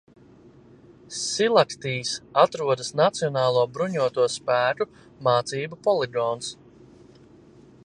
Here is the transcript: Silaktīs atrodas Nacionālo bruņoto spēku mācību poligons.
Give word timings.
Silaktīs 1.17 2.13
atrodas 2.45 2.89
Nacionālo 3.01 3.67
bruņoto 3.75 4.27
spēku 4.39 4.89
mācību 5.31 5.81
poligons. 5.89 6.51